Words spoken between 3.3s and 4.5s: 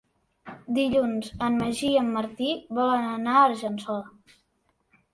a Argençola.